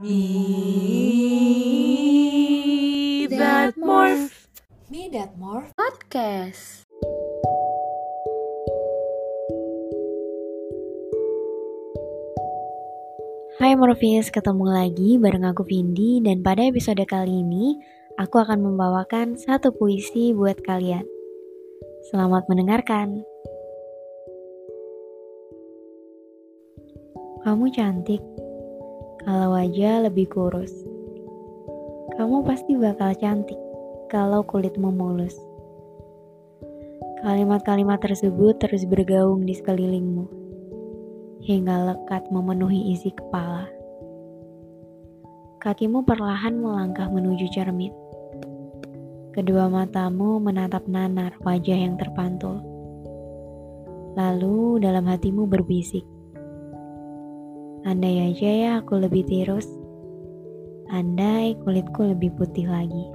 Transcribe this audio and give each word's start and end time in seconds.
Me 0.00 0.16
that 3.28 3.76
morph. 3.76 4.48
Me 4.88 5.12
That 5.12 5.36
More 5.36 5.68
Podcast. 5.76 6.88
Hai 13.60 13.76
Morpheus, 13.76 14.32
ketemu 14.32 14.72
lagi 14.72 15.20
bareng 15.20 15.44
aku 15.44 15.68
Vindi 15.68 16.24
dan 16.24 16.40
pada 16.40 16.64
episode 16.64 17.04
kali 17.04 17.44
ini 17.44 17.76
aku 18.16 18.40
akan 18.40 18.72
membawakan 18.72 19.36
satu 19.36 19.76
puisi 19.76 20.32
buat 20.32 20.64
kalian. 20.64 21.04
Selamat 22.08 22.48
mendengarkan. 22.48 23.20
Kamu 27.44 27.68
cantik, 27.76 28.24
kalau 29.20 29.52
wajah 29.52 30.08
lebih 30.08 30.32
kurus. 30.32 30.72
Kamu 32.16 32.40
pasti 32.44 32.72
bakal 32.76 33.12
cantik 33.20 33.60
kalau 34.08 34.40
kulitmu 34.40 34.88
mulus. 34.88 35.36
Kalimat-kalimat 37.20 38.00
tersebut 38.00 38.56
terus 38.64 38.88
bergaung 38.88 39.44
di 39.44 39.52
sekelilingmu, 39.52 40.24
hingga 41.44 41.92
lekat 41.92 42.32
memenuhi 42.32 42.96
isi 42.96 43.12
kepala. 43.12 43.68
Kakimu 45.60 46.08
perlahan 46.08 46.56
melangkah 46.56 47.12
menuju 47.12 47.44
cermin. 47.52 47.92
Kedua 49.36 49.68
matamu 49.68 50.40
menatap 50.40 50.88
nanar 50.88 51.36
wajah 51.44 51.76
yang 51.76 52.00
terpantul. 52.00 52.64
Lalu 54.16 54.80
dalam 54.80 55.04
hatimu 55.04 55.44
berbisik, 55.44 56.08
Andai 57.80 58.28
aja 58.28 58.50
ya 58.50 58.70
aku 58.84 59.00
lebih 59.00 59.24
tirus, 59.24 59.64
andai 60.92 61.56
kulitku 61.64 62.12
lebih 62.12 62.28
putih 62.36 62.68
lagi. 62.68 63.08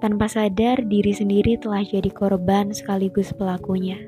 Tanpa 0.00 0.26
sadar, 0.26 0.82
diri 0.88 1.12
sendiri 1.12 1.60
telah 1.60 1.84
jadi 1.84 2.08
korban 2.08 2.72
sekaligus 2.72 3.30
pelakunya. 3.36 4.00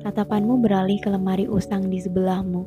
Tatapanmu 0.00 0.58
beralih 0.64 0.96
ke 0.98 1.12
lemari 1.12 1.44
usang 1.44 1.92
di 1.92 2.00
sebelahmu. 2.00 2.64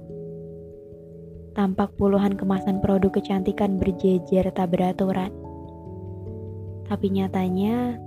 Tampak 1.57 1.97
puluhan 1.97 2.37
kemasan 2.37 2.79
produk 2.79 3.11
kecantikan 3.11 3.75
berjejer 3.75 4.53
tak 4.53 4.71
beraturan. 4.71 5.33
Tapi 6.87 7.09
nyatanya, 7.09 7.97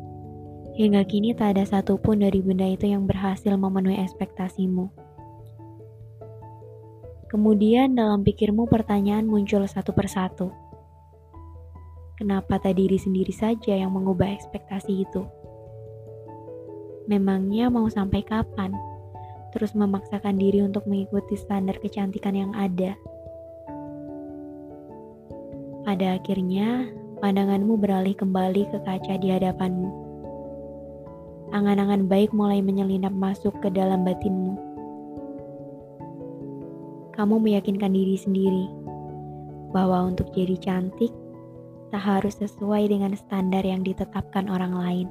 hingga 0.78 1.04
kini 1.04 1.34
tak 1.36 1.58
ada 1.58 1.68
satupun 1.68 2.22
dari 2.22 2.38
benda 2.40 2.64
itu 2.70 2.88
yang 2.88 3.04
berhasil 3.04 3.52
memenuhi 3.58 4.00
ekspektasimu. 4.00 5.11
Kemudian 7.32 7.96
dalam 7.96 8.20
pikirmu 8.20 8.68
pertanyaan 8.68 9.24
muncul 9.24 9.64
satu 9.64 9.96
persatu. 9.96 10.52
Kenapa 12.20 12.60
tak 12.60 12.76
diri 12.76 13.00
sendiri 13.00 13.32
saja 13.32 13.72
yang 13.72 13.88
mengubah 13.96 14.36
ekspektasi 14.36 15.00
itu? 15.00 15.24
Memangnya 17.08 17.72
mau 17.72 17.88
sampai 17.88 18.20
kapan? 18.20 18.76
Terus 19.56 19.72
memaksakan 19.72 20.36
diri 20.36 20.60
untuk 20.60 20.84
mengikuti 20.84 21.32
standar 21.40 21.80
kecantikan 21.80 22.36
yang 22.36 22.52
ada. 22.52 23.00
Pada 25.88 26.20
akhirnya, 26.20 26.92
pandanganmu 27.24 27.80
beralih 27.80 28.12
kembali 28.12 28.76
ke 28.76 28.78
kaca 28.84 29.16
di 29.16 29.32
hadapanmu. 29.32 29.88
Angan-angan 31.56 32.12
baik 32.12 32.36
mulai 32.36 32.60
menyelinap 32.60 33.16
masuk 33.16 33.56
ke 33.64 33.72
dalam 33.72 34.04
batinmu. 34.04 34.71
Kamu 37.22 37.38
meyakinkan 37.38 37.94
diri 37.94 38.18
sendiri 38.18 38.66
bahwa 39.70 40.10
untuk 40.10 40.34
jadi 40.34 40.58
cantik 40.58 41.14
tak 41.94 42.02
harus 42.02 42.34
sesuai 42.42 42.90
dengan 42.90 43.14
standar 43.14 43.62
yang 43.62 43.86
ditetapkan 43.86 44.50
orang 44.50 44.74
lain. 44.74 45.06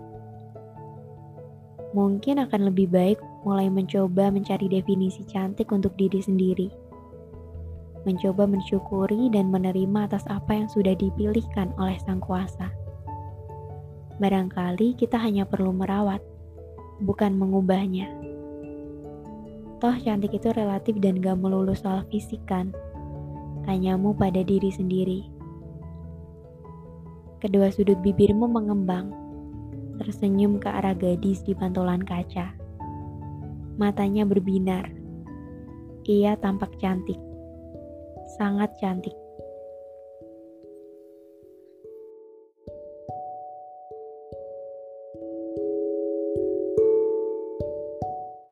Mungkin 1.95 2.44
akan 2.44 2.67
lebih 2.67 2.92
baik 2.92 3.16
mulai 3.48 3.71
mencoba 3.71 4.27
mencari 4.27 4.67
definisi 4.67 5.23
cantik 5.23 5.71
untuk 5.71 5.95
diri 5.95 6.20
sendiri. 6.20 6.67
Mencoba 8.04 8.44
mensyukuri 8.44 9.32
dan 9.32 9.48
menerima 9.48 10.11
atas 10.11 10.27
apa 10.27 10.52
yang 10.52 10.67
sudah 10.67 10.92
dipilihkan 11.00 11.71
oleh 11.80 11.95
Sang 12.04 12.20
Kuasa. 12.20 12.76
Barangkali 14.20 15.00
kita 15.00 15.16
hanya 15.16 15.48
perlu 15.48 15.71
merawat, 15.71 16.20
bukan 17.00 17.39
mengubahnya. 17.39 18.30
Toh 19.81 19.97
cantik 19.97 20.37
itu 20.37 20.53
relatif 20.53 21.02
dan 21.02 21.17
gak 21.17 21.42
melulu 21.42 21.73
soal 21.73 22.05
fisik 22.14 22.37
kan. 22.45 22.69
Tanyamu 23.65 24.14
pada 24.14 24.45
diri 24.45 24.69
sendiri. 24.69 25.25
Kedua 27.42 27.73
sudut 27.73 27.97
bibirmu 28.05 28.45
mengembang, 28.45 29.09
tersenyum 29.97 30.61
ke 30.61 30.70
arah 30.70 30.93
gadis 30.93 31.41
di 31.41 31.58
pantulan 31.58 32.05
kaca. 32.05 32.53
Matanya 33.81 34.21
berbinar. 34.30 34.86
Ia 36.05 36.37
tampak 36.37 36.77
cantik, 36.77 37.17
sangat 38.37 38.70
cantik. 38.77 39.17